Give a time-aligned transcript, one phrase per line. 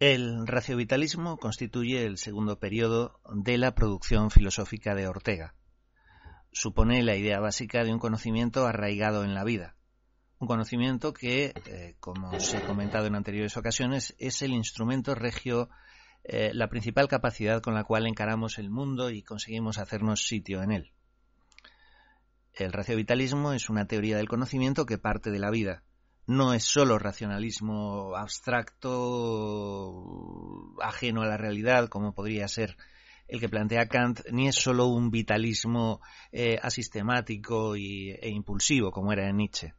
[0.00, 5.56] El raciovitalismo constituye el segundo periodo de la producción filosófica de Ortega.
[6.52, 9.74] Supone la idea básica de un conocimiento arraigado en la vida.
[10.38, 15.68] Un conocimiento que, eh, como os he comentado en anteriores ocasiones, es el instrumento regio,
[16.22, 20.70] eh, la principal capacidad con la cual encaramos el mundo y conseguimos hacernos sitio en
[20.70, 20.92] él.
[22.54, 25.82] El raciovitalismo es una teoría del conocimiento que parte de la vida,
[26.28, 28.92] no es solo racionalismo abstracto,
[30.82, 32.76] ajeno a la realidad, como podría ser
[33.28, 39.26] el que plantea Kant, ni es solo un vitalismo eh, asistemático e impulsivo, como era
[39.26, 39.72] en Nietzsche.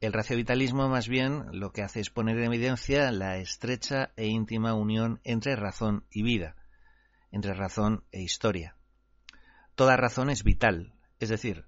[0.00, 4.74] El raciovitalismo, más bien, lo que hace es poner en evidencia la estrecha e íntima
[4.74, 6.56] unión entre razón y vida,
[7.30, 8.74] entre razón e historia.
[9.76, 11.66] Toda razón es vital, es decir,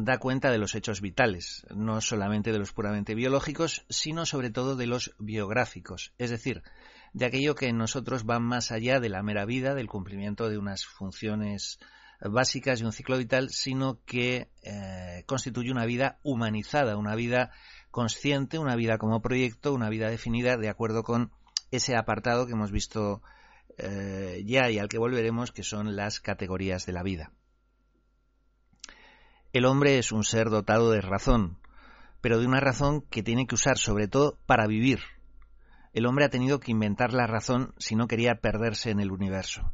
[0.00, 4.76] da cuenta de los hechos vitales, no solamente de los puramente biológicos, sino sobre todo
[4.76, 6.62] de los biográficos, es decir,
[7.12, 10.58] de aquello que en nosotros va más allá de la mera vida, del cumplimiento de
[10.58, 11.78] unas funciones
[12.20, 17.50] básicas de un ciclo vital, sino que eh, constituye una vida humanizada, una vida
[17.90, 21.32] consciente, una vida como proyecto, una vida definida de acuerdo con
[21.70, 23.22] ese apartado que hemos visto
[23.78, 27.32] eh, ya y al que volveremos, que son las categorías de la vida.
[29.52, 31.58] El hombre es un ser dotado de razón,
[32.22, 35.00] pero de una razón que tiene que usar sobre todo para vivir.
[35.92, 39.70] El hombre ha tenido que inventar la razón si no quería perderse en el universo.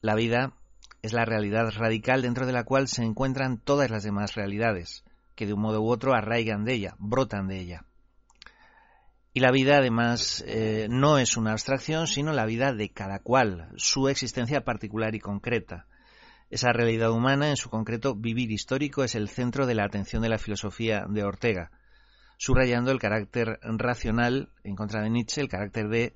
[0.00, 0.54] La vida
[1.02, 5.46] es la realidad radical dentro de la cual se encuentran todas las demás realidades, que
[5.46, 7.84] de un modo u otro arraigan de ella, brotan de ella.
[9.34, 13.68] Y la vida, además, eh, no es una abstracción, sino la vida de cada cual,
[13.76, 15.86] su existencia particular y concreta.
[16.52, 20.28] Esa realidad humana, en su concreto vivir histórico, es el centro de la atención de
[20.28, 21.70] la filosofía de Ortega,
[22.36, 26.12] subrayando el carácter racional, en contra de Nietzsche, el carácter de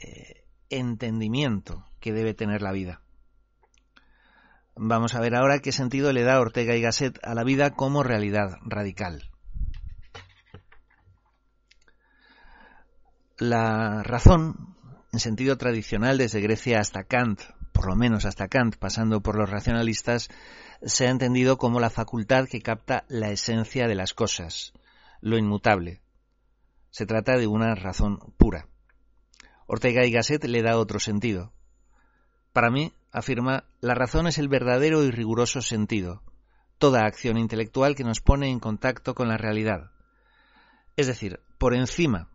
[0.00, 3.02] eh, entendimiento que debe tener la vida.
[4.76, 8.04] Vamos a ver ahora qué sentido le da Ortega y Gasset a la vida como
[8.04, 9.28] realidad radical.
[13.38, 14.76] La razón,
[15.12, 17.40] en sentido tradicional desde Grecia hasta Kant,
[17.78, 20.30] por lo menos hasta Kant, pasando por los racionalistas,
[20.82, 24.72] se ha entendido como la facultad que capta la esencia de las cosas,
[25.20, 26.02] lo inmutable.
[26.90, 28.66] Se trata de una razón pura.
[29.68, 31.52] Ortega y Gasset le da otro sentido.
[32.52, 36.24] Para mí, afirma, la razón es el verdadero y riguroso sentido,
[36.78, 39.92] toda acción intelectual que nos pone en contacto con la realidad.
[40.96, 42.28] Es decir, por encima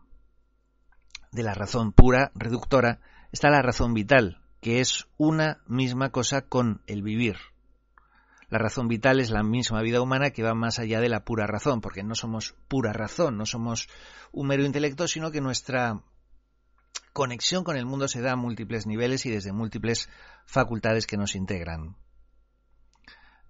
[1.33, 3.01] de la razón pura, reductora,
[3.33, 7.35] está la razón vital, que es una misma cosa con el vivir.
[8.47, 11.47] La razón vital es la misma vida humana que va más allá de la pura
[11.47, 13.89] razón, porque no somos pura razón, no somos
[14.31, 16.01] un mero intelecto, sino que nuestra
[17.11, 20.07] conexión con el mundo se da a múltiples niveles y desde múltiples
[20.45, 21.97] facultades que nos integran.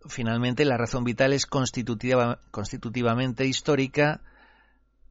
[0.07, 4.24] Finalmente, la razón vital es constitutivamente histórica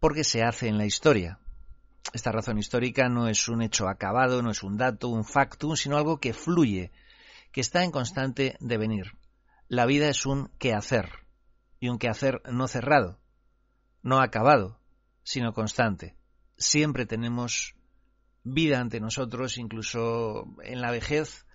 [0.00, 1.38] porque se hace en la historia.
[2.12, 5.96] Esta razón histórica no es un hecho acabado, no es un dato, un factum, sino
[5.96, 6.92] algo que fluye,
[7.52, 9.12] que está en constante devenir.
[9.68, 11.22] La vida es un quehacer,
[11.80, 13.18] y un quehacer no cerrado,
[14.02, 14.78] no acabado,
[15.22, 16.16] sino constante.
[16.56, 17.74] Siempre tenemos
[18.44, 21.46] vida ante nosotros, incluso en la vejez,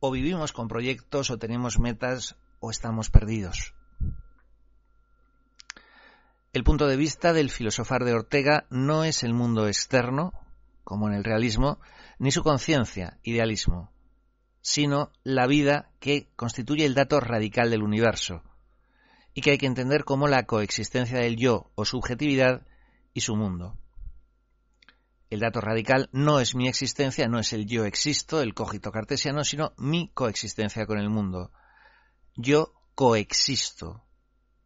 [0.00, 3.74] o vivimos con proyectos, o tenemos metas, o estamos perdidos.
[6.52, 10.34] El punto de vista del filosofar de Ortega no es el mundo externo,
[10.84, 11.80] como en el realismo,
[12.18, 13.90] ni su conciencia, idealismo,
[14.60, 18.42] sino la vida que constituye el dato radical del universo,
[19.32, 22.66] y que hay que entender como la coexistencia del yo o subjetividad
[23.14, 23.78] y su mundo.
[25.30, 29.42] El dato radical no es mi existencia, no es el yo existo, el cogito cartesiano,
[29.44, 31.50] sino mi coexistencia con el mundo.
[32.36, 34.04] Yo coexisto,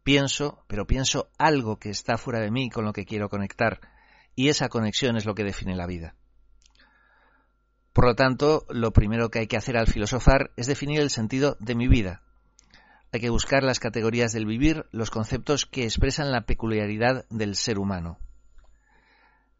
[0.07, 3.81] pienso, pero pienso algo que está fuera de mí con lo que quiero conectar.
[4.35, 6.15] y esa conexión es lo que define la vida.
[7.91, 11.57] Por lo tanto, lo primero que hay que hacer al filosofar es definir el sentido
[11.59, 12.21] de mi vida.
[13.11, 17.77] Hay que buscar las categorías del vivir, los conceptos que expresan la peculiaridad del ser
[17.77, 18.17] humano.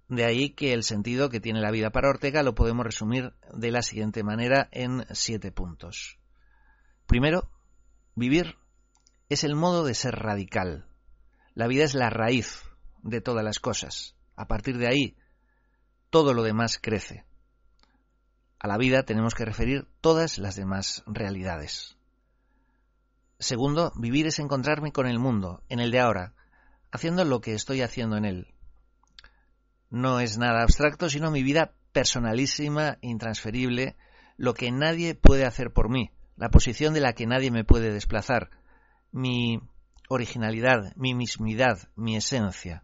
[0.07, 3.71] De ahí que el sentido que tiene la vida para Ortega lo podemos resumir de
[3.71, 6.19] la siguiente manera en siete puntos.
[7.05, 7.51] Primero,
[8.15, 8.55] vivir
[9.29, 10.87] es el modo de ser radical.
[11.53, 12.63] La vida es la raíz
[13.03, 14.15] de todas las cosas.
[14.35, 15.17] A partir de ahí,
[16.09, 17.25] todo lo demás crece.
[18.59, 21.97] A la vida tenemos que referir todas las demás realidades.
[23.39, 26.33] Segundo, vivir es encontrarme con el mundo, en el de ahora,
[26.91, 28.53] haciendo lo que estoy haciendo en él
[29.89, 33.95] no es nada abstracto, sino mi vida personalísima, intransferible,
[34.35, 37.91] lo que nadie puede hacer por mí, la posición de la que nadie me puede
[37.91, 38.49] desplazar,
[39.11, 39.59] mi
[40.09, 42.83] originalidad, mi mismidad, mi esencia.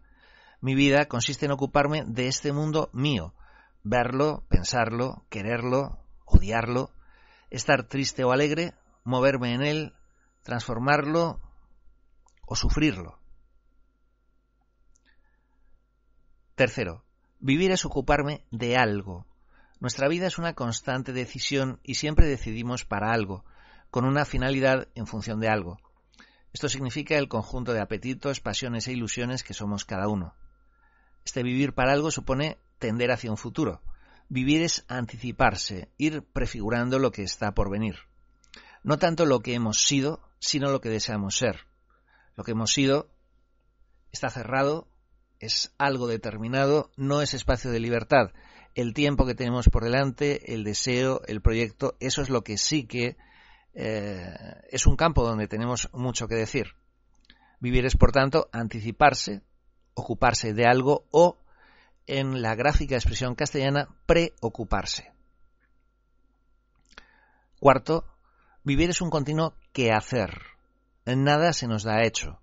[0.60, 3.34] Mi vida consiste en ocuparme de este mundo mío,
[3.82, 6.90] verlo, pensarlo, quererlo, odiarlo,
[7.50, 8.74] estar triste o alegre,
[9.04, 9.94] moverme en él,
[10.42, 11.40] transformarlo
[12.46, 13.18] o sufrirlo.
[16.54, 17.04] Tercero,
[17.40, 19.26] vivir es ocuparme de algo.
[19.80, 23.44] Nuestra vida es una constante decisión y siempre decidimos para algo,
[23.90, 25.78] con una finalidad en función de algo.
[26.54, 30.36] Esto significa el conjunto de apetitos, pasiones e ilusiones que somos cada uno.
[31.24, 33.82] Este vivir para algo supone tender hacia un futuro.
[34.28, 37.96] Vivir es anticiparse, ir prefigurando lo que está por venir.
[38.84, 41.66] No tanto lo que hemos sido, sino lo que deseamos ser.
[42.36, 43.10] Lo que hemos sido
[44.12, 44.86] está cerrado
[45.40, 48.30] es algo determinado, no es espacio de libertad.
[48.76, 52.86] El tiempo que tenemos por delante, el deseo, el proyecto, eso es lo que sí
[52.86, 53.16] que
[53.74, 56.74] eh, es un campo donde tenemos mucho que decir.
[57.60, 59.42] Vivir es, por tanto, anticiparse,
[59.94, 61.38] ocuparse de algo o,
[62.06, 65.12] en la gráfica expresión castellana, preocuparse.
[67.58, 68.04] Cuarto,
[68.62, 70.42] vivir es un continuo quehacer.
[71.06, 72.40] Nada se nos da hecho.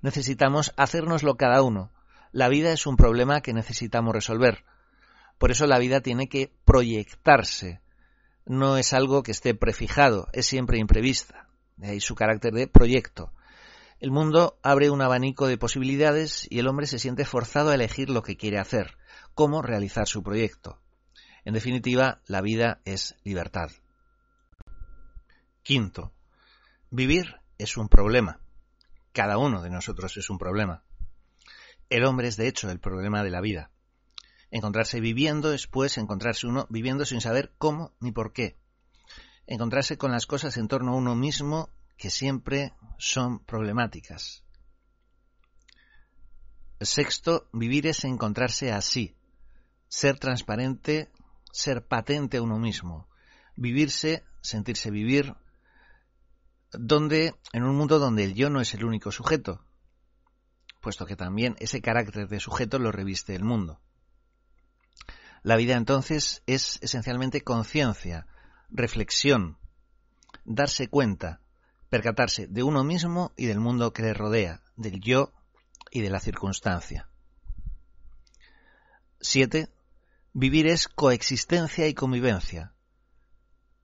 [0.00, 1.90] Necesitamos hacérnoslo cada uno,
[2.34, 4.64] la vida es un problema que necesitamos resolver.
[5.38, 7.80] Por eso la vida tiene que proyectarse.
[8.46, 11.48] No es algo que esté prefijado, es siempre imprevista.
[11.76, 13.32] De ahí su carácter de proyecto.
[14.00, 18.10] El mundo abre un abanico de posibilidades y el hombre se siente forzado a elegir
[18.10, 18.98] lo que quiere hacer,
[19.34, 20.80] cómo realizar su proyecto.
[21.44, 23.70] En definitiva, la vida es libertad.
[25.62, 26.12] Quinto,
[26.90, 28.40] vivir es un problema.
[29.12, 30.84] Cada uno de nosotros es un problema.
[31.88, 33.70] El hombre es de hecho el problema de la vida.
[34.54, 38.56] Encontrarse viviendo es pues encontrarse uno viviendo sin saber cómo ni por qué.
[39.48, 44.44] Encontrarse con las cosas en torno a uno mismo que siempre son problemáticas.
[46.80, 49.16] Sexto, vivir es encontrarse así,
[49.88, 51.10] ser transparente,
[51.50, 53.08] ser patente a uno mismo,
[53.56, 55.34] vivirse, sentirse vivir,
[56.70, 59.64] donde en un mundo donde el yo no es el único sujeto,
[60.80, 63.80] puesto que también ese carácter de sujeto lo reviste el mundo.
[65.44, 68.26] La vida entonces es esencialmente conciencia,
[68.70, 69.58] reflexión,
[70.46, 71.42] darse cuenta,
[71.90, 75.34] percatarse de uno mismo y del mundo que le rodea, del yo
[75.90, 77.10] y de la circunstancia.
[79.20, 79.68] 7.
[80.32, 82.72] Vivir es coexistencia y convivencia.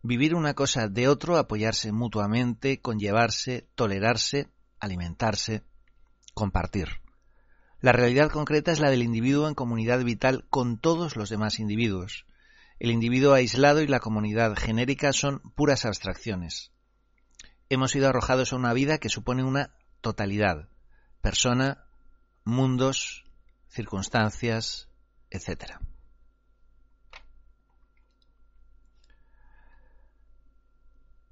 [0.03, 4.49] Vivir una cosa de otro, apoyarse mutuamente, conllevarse, tolerarse,
[4.79, 5.63] alimentarse,
[6.33, 7.00] compartir.
[7.81, 12.27] La realidad concreta es la del individuo en comunidad vital con todos los demás individuos.
[12.79, 16.73] El individuo aislado y la comunidad genérica son puras abstracciones.
[17.71, 20.69] Hemos sido arrojados a una vida que supone una totalidad,
[21.23, 21.87] persona,
[22.45, 23.25] mundos,
[23.69, 24.91] circunstancias,
[25.31, 25.79] etc.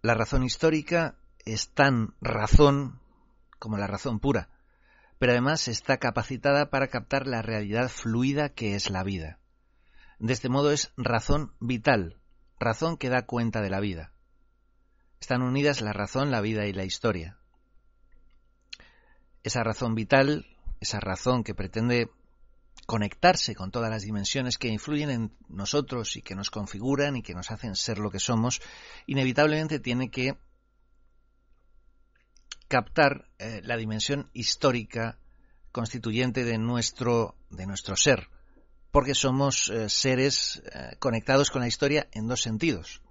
[0.01, 3.01] La razón histórica es tan razón
[3.59, 4.49] como la razón pura
[5.19, 9.39] pero además está capacitada para captar la realidad fluida que es la vida.
[10.19, 12.21] De este modo es razón vital,
[12.59, 14.13] razón que da cuenta de la vida.
[15.21, 17.39] Están unidas la razón, la vida y la historia.
[19.43, 20.47] Esa razón vital,
[20.81, 22.11] esa razón que pretende
[22.87, 27.35] conectarse con todas las dimensiones que influyen en nosotros y que nos configuran y que
[27.35, 28.61] nos hacen ser lo que somos,
[29.07, 30.39] inevitablemente tiene que
[32.69, 35.19] captar eh, la dimensión histórica
[35.73, 38.29] constituyente de nuestro, de nuestro ser,
[38.91, 43.03] porque somos eh, seres eh, conectados con la historia en dos sentidos.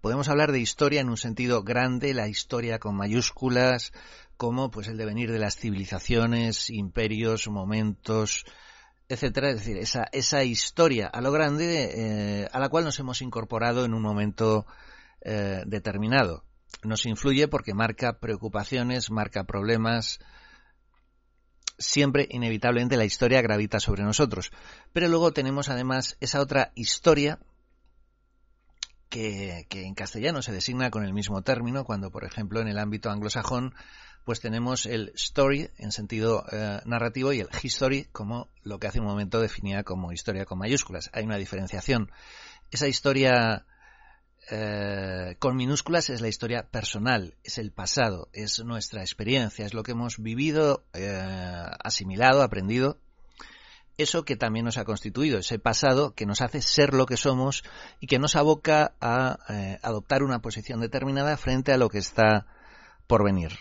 [0.00, 3.92] Podemos hablar de historia en un sentido grande, la historia con mayúsculas,
[4.36, 8.44] como pues el devenir de las civilizaciones, imperios, momentos,
[9.08, 9.50] etcétera.
[9.50, 13.94] Es decir, esa, esa historia a lo grande a la cual nos hemos incorporado en
[13.94, 14.66] un momento
[15.22, 16.44] determinado.
[16.82, 20.18] Nos influye porque marca preocupaciones, marca problemas.
[21.78, 24.52] Siempre, inevitablemente, la historia gravita sobre nosotros.
[24.92, 27.38] Pero luego tenemos además esa otra historia
[29.08, 33.10] que, en castellano se designa con el mismo término, cuando, por ejemplo, en el ámbito
[33.10, 33.74] anglosajón,
[34.24, 39.00] pues tenemos el story en sentido eh, narrativo y el history como lo que hace
[39.00, 41.10] un momento definía como historia con mayúsculas.
[41.12, 42.10] Hay una diferenciación.
[42.70, 43.66] Esa historia
[44.50, 49.82] eh, con minúsculas es la historia personal, es el pasado, es nuestra experiencia, es lo
[49.82, 52.98] que hemos vivido, eh, asimilado, aprendido
[53.96, 57.62] eso que también nos ha constituido, ese pasado que nos hace ser lo que somos
[58.00, 62.48] y que nos aboca a eh, adoptar una posición determinada frente a lo que está
[63.06, 63.52] por venir.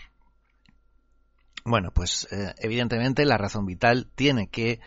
[1.66, 4.82] Bueno, pues evidentemente la razón vital tiene que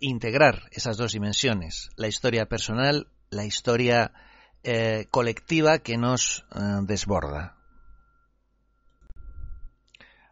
[0.00, 4.12] integrar esas dos dimensiones, la historia personal, la historia
[5.10, 6.44] colectiva que nos
[6.82, 7.56] desborda.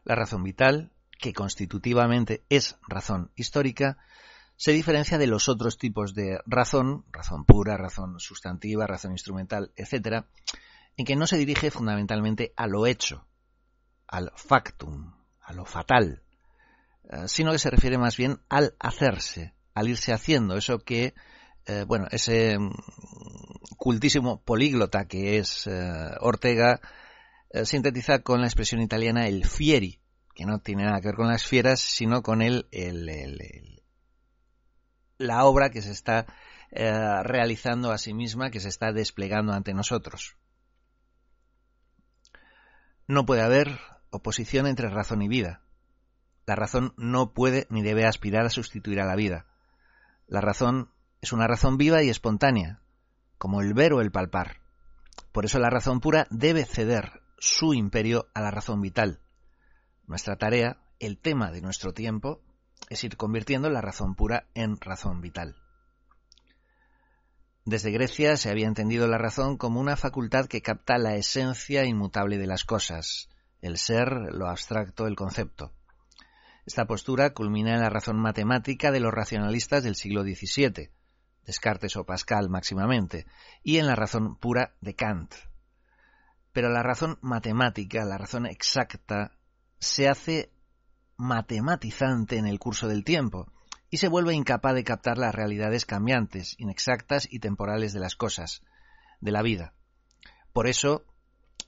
[0.04, 3.98] La razón vital, que constitutivamente es razón histórica,
[4.60, 10.26] se diferencia de los otros tipos de razón, razón pura, razón sustantiva, razón instrumental, etc.,
[10.98, 13.26] en que no se dirige fundamentalmente a lo hecho,
[14.06, 16.22] al factum, a lo fatal,
[17.04, 21.14] eh, sino que se refiere más bien al hacerse, al irse haciendo, eso que,
[21.66, 22.72] eh, bueno, ese mm,
[23.76, 26.80] cultísimo políglota que es eh, Ortega
[27.64, 29.98] sintetiza con la expresión italiana el fieri,
[30.36, 33.80] que no tiene nada que ver con las fieras, sino con el, el
[35.20, 36.26] la obra que se está
[36.70, 40.36] eh, realizando a sí misma, que se está desplegando ante nosotros.
[43.06, 43.78] No puede haber
[44.10, 45.62] oposición entre razón y vida.
[46.46, 49.46] La razón no puede ni debe aspirar a sustituir a la vida.
[50.26, 50.90] La razón
[51.20, 52.80] es una razón viva y espontánea,
[53.38, 54.60] como el ver o el palpar.
[55.32, 59.20] Por eso la razón pura debe ceder su imperio a la razón vital.
[60.06, 62.40] Nuestra tarea, el tema de nuestro tiempo,
[62.88, 65.56] es ir convirtiendo la razón pura en razón vital.
[67.64, 72.38] Desde Grecia se había entendido la razón como una facultad que capta la esencia inmutable
[72.38, 73.28] de las cosas,
[73.60, 75.72] el ser, lo abstracto, el concepto.
[76.64, 80.90] Esta postura culmina en la razón matemática de los racionalistas del siglo XVII,
[81.46, 83.26] Descartes o Pascal máximamente,
[83.62, 85.34] y en la razón pura de Kant.
[86.52, 89.32] Pero la razón matemática, la razón exacta,
[89.78, 90.52] se hace
[91.16, 93.50] matematizante en el curso del tiempo
[93.90, 98.62] y se vuelve incapaz de captar las realidades cambiantes, inexactas y temporales de las cosas,
[99.20, 99.74] de la vida.
[100.52, 101.04] Por eso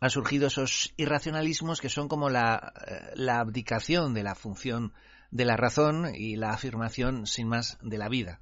[0.00, 4.92] han surgido esos irracionalismos que son como la, eh, la abdicación de la función
[5.30, 8.40] de la razón y la afirmación sin más de la vida.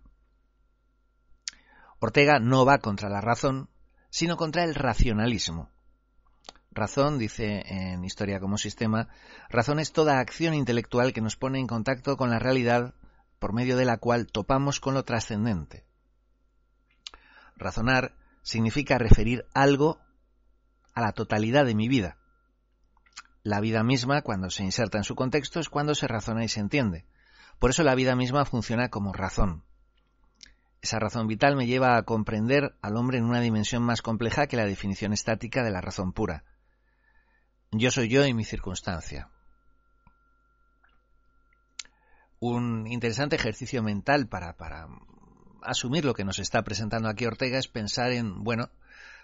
[2.01, 3.69] Ortega no va contra la razón,
[4.09, 5.71] sino contra el racionalismo.
[6.73, 9.09] Razón, dice en Historia como Sistema,
[9.51, 12.95] razón es toda acción intelectual que nos pone en contacto con la realidad
[13.39, 15.85] por medio de la cual topamos con lo trascendente.
[17.57, 20.01] Razonar significa referir algo
[20.95, 22.17] a la totalidad de mi vida.
[23.43, 26.61] La vida misma, cuando se inserta en su contexto, es cuando se razona y se
[26.61, 27.05] entiende.
[27.59, 29.65] Por eso la vida misma funciona como razón.
[30.83, 34.57] Esa razón vital me lleva a comprender al hombre en una dimensión más compleja que
[34.57, 36.45] la definición estática de la razón pura.
[37.71, 39.29] Yo soy yo y mi circunstancia.
[42.41, 44.89] Un interesante ejercicio mental para, para
[45.63, 48.71] asumir lo que nos está presentando aquí Ortega es pensar en, bueno,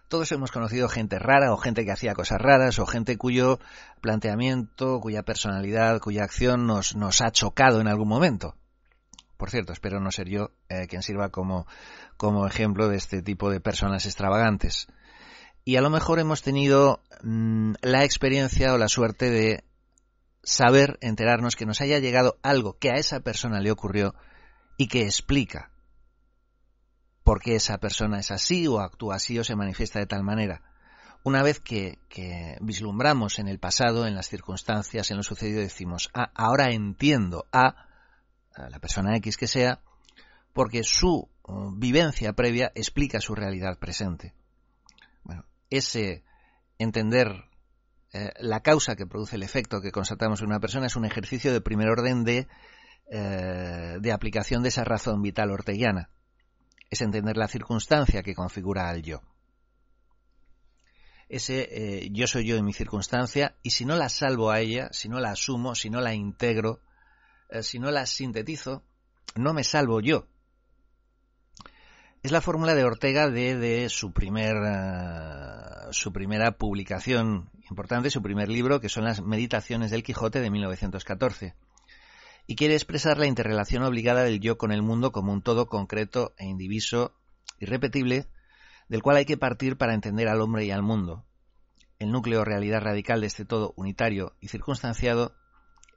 [0.09, 3.59] todos hemos conocido gente rara o gente que hacía cosas raras o gente cuyo
[4.03, 8.55] planteamiento, cuya personalidad, cuya acción nos, nos ha chocado en algún momento.
[9.37, 11.67] Por cierto, espero no ser yo eh, quien sirva como,
[12.47, 14.89] ejemplo de este tipo de personas extravagantes
[15.65, 19.65] y a lo mejor hemos tenido mm, la experiencia o la suerte de
[20.45, 24.15] saber, enterarnos que nos haya llegado algo que a esa persona le ocurrió
[24.77, 25.71] y que explica
[27.25, 30.63] por qué esa persona es así o actúa así o se manifiesta de tal manera.
[31.25, 31.99] Una vez que,
[32.61, 37.89] vislumbramos en el pasado, en las circunstancias, en lo sucedido, decimos, ah, ahora entiendo a,
[38.57, 39.81] la persona X que sea,
[40.53, 44.35] porque su uh, vivencia previa explica su realidad presente
[45.71, 46.25] ese
[46.79, 47.45] entender
[48.13, 51.53] eh, la causa que produce el efecto que constatamos en una persona es un ejercicio
[51.53, 52.49] de primer orden de,
[53.11, 56.11] eh, de aplicación de esa razón vital orteguiana.
[56.91, 59.23] Es entender la circunstancia que configura al yo.
[61.29, 64.89] Ese eh, yo soy yo en mi circunstancia y si no la salvo a ella,
[64.93, 66.81] si no la asumo, si no la integro,
[67.63, 68.85] si no la sintetizo,
[69.35, 70.29] no me salvo yo.
[72.27, 78.49] Es la fórmula de Ortega de, su, primer, eh, su primera publicación importante, su primer
[78.49, 81.55] libro, que son las Meditaciones del Quijote de 1914.
[82.49, 86.35] Y quiere expresar la interrelación obligada del yo con el mundo como un todo concreto
[86.37, 87.15] e indiviso,
[87.61, 88.27] irrepetible,
[88.89, 91.25] del cual hay que partir para entender al hombre y al mundo.
[92.01, 95.37] El núcleo realidad radical de este todo unitario y circunstanciado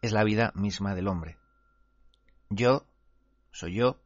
[0.03, 1.38] es la vida misma del hombre.
[2.49, 2.87] Yo,
[3.51, 4.01] soy yo.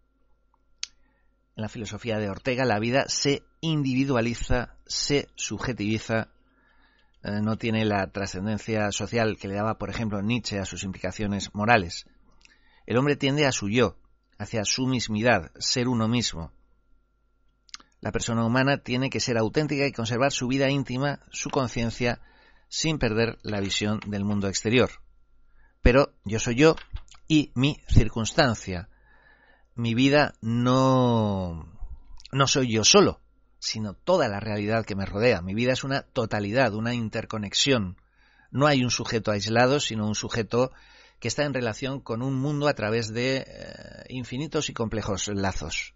[1.55, 6.29] En la filosofía de Ortega la vida se individualiza, se subjetiviza,
[7.23, 11.55] eh, no tiene la trascendencia social que le daba, por ejemplo, Nietzsche a sus implicaciones
[11.55, 12.05] morales.
[12.85, 13.95] El hombre tiende a su yo,
[14.37, 16.51] hacia su mismidad, ser uno mismo.
[18.01, 22.19] La persona humana tiene que ser auténtica y conservar su vida íntima, su conciencia,
[22.67, 24.89] sin perder la visión del mundo exterior.
[25.81, 26.75] Pero yo soy yo
[27.27, 28.89] y mi circunstancia.
[29.75, 31.67] Mi vida no,
[32.31, 33.21] no soy yo solo,
[33.59, 35.41] sino toda la realidad que me rodea.
[35.41, 37.97] Mi vida es una totalidad, una interconexión.
[38.51, 40.71] No hay un sujeto aislado, sino un sujeto
[41.19, 45.93] que está en relación con un mundo a través de eh, infinitos y complejos lazos.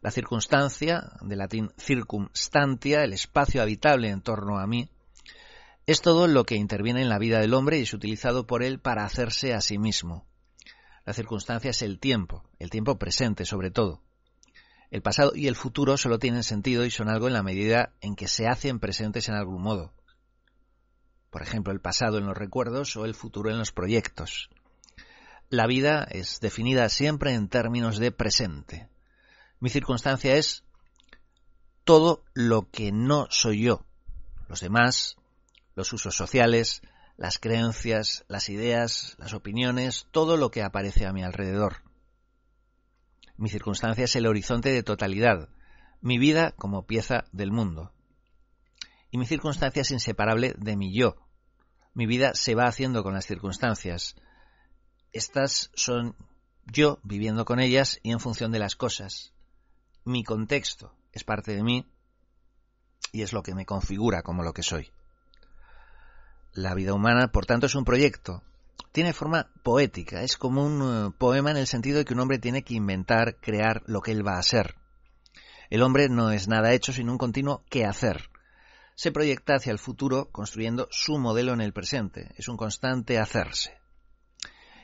[0.00, 4.90] La circunstancia, de latín circumstantia, el espacio habitable en torno a mí,
[5.88, 8.78] es todo lo que interviene en la vida del hombre y es utilizado por él
[8.78, 10.26] para hacerse a sí mismo.
[11.06, 14.02] La circunstancia es el tiempo, el tiempo presente sobre todo.
[14.90, 18.16] El pasado y el futuro solo tienen sentido y son algo en la medida en
[18.16, 19.94] que se hacen presentes en algún modo.
[21.30, 24.50] Por ejemplo, el pasado en los recuerdos o el futuro en los proyectos.
[25.48, 28.90] La vida es definida siempre en términos de presente.
[29.58, 30.64] Mi circunstancia es
[31.84, 33.86] todo lo que no soy yo.
[34.48, 35.17] Los demás,
[35.78, 36.82] los usos sociales,
[37.16, 41.84] las creencias, las ideas, las opiniones, todo lo que aparece a mi alrededor.
[43.36, 45.48] Mi circunstancia es el horizonte de totalidad,
[46.00, 47.92] mi vida como pieza del mundo.
[49.12, 51.14] Y mi circunstancia es inseparable de mi yo.
[51.94, 54.16] Mi vida se va haciendo con las circunstancias.
[55.12, 56.16] Estas son
[56.66, 59.32] yo viviendo con ellas y en función de las cosas
[60.04, 61.86] mi contexto es parte de mí
[63.12, 64.90] y es lo que me configura como lo que soy.
[66.52, 68.42] La vida humana, por tanto, es un proyecto.
[68.92, 72.38] Tiene forma poética, es como un eh, poema en el sentido de que un hombre
[72.38, 74.76] tiene que inventar, crear lo que él va a ser.
[75.70, 78.30] El hombre no es nada hecho sino un continuo qué hacer.
[78.94, 83.78] Se proyecta hacia el futuro construyendo su modelo en el presente, es un constante hacerse.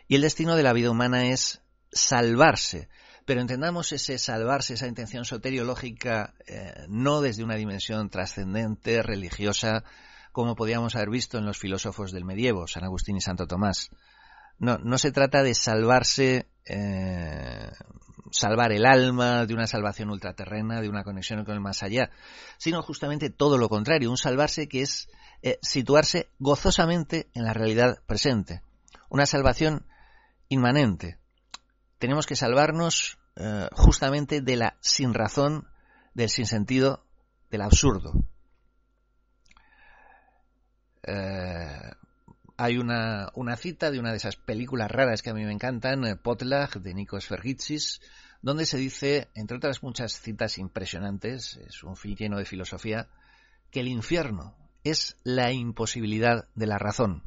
[0.06, 2.88] Y el destino de la vida humana es salvarse,
[3.24, 9.82] pero entendamos ese salvarse, esa intención soteriológica, eh, no desde una dimensión trascendente, religiosa,
[10.34, 13.90] como podíamos haber visto en los filósofos del medievo, San Agustín y Santo Tomás.
[14.58, 17.70] No, no se trata de salvarse, eh,
[18.32, 22.10] salvar el alma, de una salvación ultraterrena, de una conexión con el más allá,
[22.58, 25.08] sino justamente todo lo contrario, un salvarse que es
[25.42, 28.60] eh, situarse gozosamente en la realidad presente,
[29.10, 29.86] una salvación
[30.48, 31.18] inmanente,
[31.98, 35.68] tenemos que salvarnos eh, justamente de la sin razón,
[36.12, 37.06] del sinsentido,
[37.52, 38.12] del absurdo.
[41.06, 41.92] Eh,
[42.56, 46.16] hay una, cita de una de esas películas raras que a mí me encantan, eh,
[46.16, 48.00] Potlag, de Nikos Fergitsis,
[48.42, 53.08] donde se dice, entre otras muchas citas impresionantes, es un film lleno de filosofía,
[53.70, 57.22] que el infierno es la imposibilidad de la razón,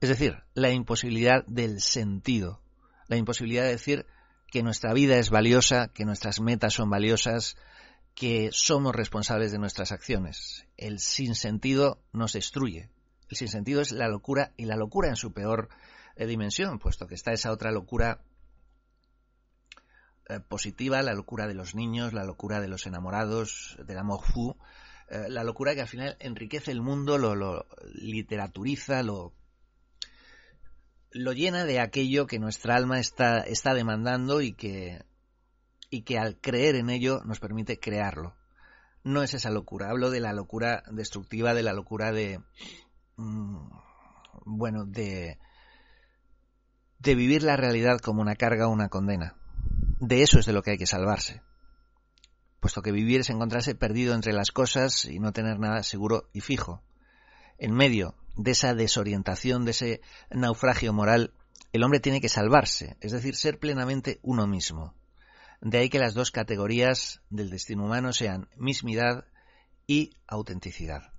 [0.00, 2.60] es decir, la imposibilidad del sentido,
[3.08, 4.06] la imposibilidad de decir
[4.48, 7.56] que nuestra vida es valiosa, que nuestras metas son valiosas,
[8.14, 10.66] que somos responsables de nuestras acciones.
[10.76, 12.90] El sinsentido nos destruye.
[13.32, 15.70] El sinsentido es la locura y la locura en su peor
[16.16, 18.20] eh, dimensión, puesto que está esa otra locura
[20.28, 24.58] eh, positiva, la locura de los niños, la locura de los enamorados, del amor fou,
[25.08, 27.64] eh, la locura que al final enriquece el mundo, lo, lo
[27.94, 29.32] literaturiza, lo
[31.12, 35.06] lo llena de aquello que nuestra alma está, está demandando y que,
[35.88, 38.36] y que al creer en ello nos permite crearlo.
[39.04, 42.40] No es esa locura, hablo de la locura destructiva, de la locura de...
[43.16, 43.68] Mm,
[44.44, 45.38] bueno, de,
[46.98, 49.36] de vivir la realidad como una carga o una condena.
[50.00, 51.42] De eso es de lo que hay que salvarse.
[52.60, 56.40] Puesto que vivir es encontrarse perdido entre las cosas y no tener nada seguro y
[56.40, 56.82] fijo.
[57.58, 61.34] En medio de esa desorientación, de ese naufragio moral,
[61.72, 64.94] el hombre tiene que salvarse, es decir, ser plenamente uno mismo.
[65.60, 69.24] De ahí que las dos categorías del destino humano sean mismidad
[69.86, 71.11] y autenticidad.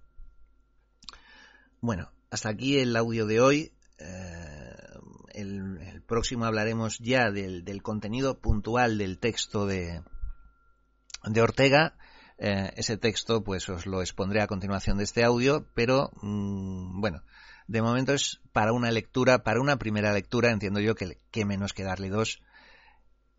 [1.83, 3.73] Bueno, hasta aquí el audio de hoy.
[3.99, 4.73] Eh,
[5.33, 10.01] el, próximo hablaremos ya del, contenido puntual del texto de,
[11.25, 11.97] de Ortega.
[12.37, 17.21] Eh, ese texto, pues os lo expondré a continuación de este audio, pero mm, bueno,
[17.67, 21.83] de momento es para una lectura, para una primera lectura, entiendo yo que, menos que
[21.83, 22.41] darle dos,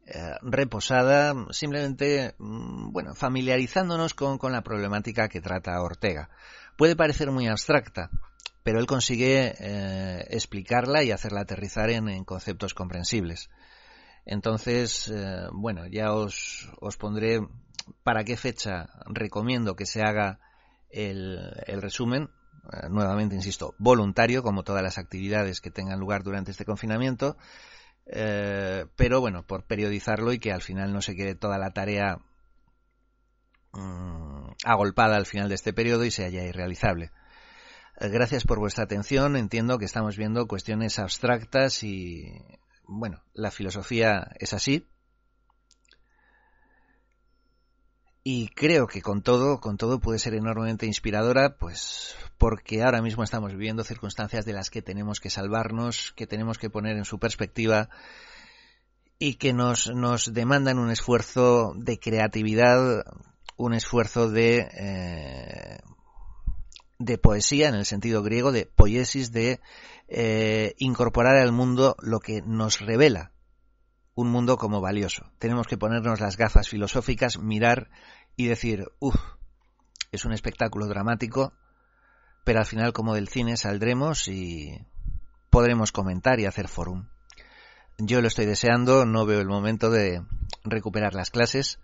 [0.04, 6.28] eh, reposada, simplemente, mm, bueno, familiarizándonos con, con la problemática que trata Ortega.
[6.76, 8.10] Puede parecer muy abstracta,
[8.64, 13.50] pero él consigue eh, explicarla y hacerla aterrizar en, conceptos comprensibles.
[14.24, 17.46] Entonces, eh, bueno, ya os, pondré
[18.02, 20.40] para qué fecha recomiendo que se haga
[20.88, 22.30] el, el resumen.
[22.72, 27.36] Eh, nuevamente, insisto, voluntario, como todas las actividades que tengan lugar durante este confinamiento.
[28.06, 32.18] pero bueno, por periodizarlo y que al final no se quede toda la tarea
[33.72, 37.12] mm, agolpada al final de este periodo y sea ya irrealizable.
[38.00, 39.36] Eh, gracias por vuestra atención.
[39.36, 42.32] Entiendo que estamos viendo cuestiones abstractas y,
[42.86, 44.86] bueno, la filosofía es así.
[48.26, 53.22] Y creo que con todo, con todo puede ser enormemente inspiradora, pues porque ahora mismo
[53.22, 57.18] estamos viviendo circunstancias de las que tenemos que salvarnos, que tenemos que poner en su
[57.18, 57.90] perspectiva
[59.18, 63.04] y que nos, nos demandan un esfuerzo de creatividad,
[63.56, 65.78] un esfuerzo de eh,
[66.98, 69.60] de poesía en el sentido griego de poiesis, de
[70.08, 73.32] eh, incorporar al mundo lo que nos revela
[74.14, 75.30] un mundo como valioso.
[75.38, 77.90] Tenemos que ponernos las gafas filosóficas, mirar
[78.36, 79.16] y decir, uff,
[80.12, 81.52] es un espectáculo dramático,
[82.44, 84.78] pero al final como del cine saldremos y
[85.50, 87.08] podremos comentar y hacer forum.
[87.98, 90.22] Yo lo estoy deseando, no veo el momento de
[90.64, 91.78] recuperar las clases,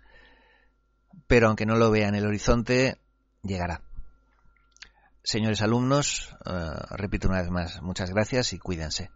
[1.27, 2.97] pero aunque no lo vea en el horizonte,
[3.43, 3.81] llegará.
[5.23, 9.11] Señores alumnos, eh, repito una vez más, muchas gracias y cuídense.